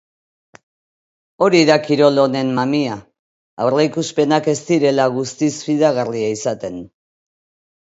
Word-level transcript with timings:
Hori 1.47 1.59
da 1.69 1.75
kirol 1.87 2.17
honen 2.23 2.49
mamia, 2.61 2.97
aurreikuspenak 3.67 4.51
ez 4.55 4.57
direla 4.73 5.07
guztiz 5.21 5.53
fidagarria 5.69 6.35
izaten. 6.41 6.83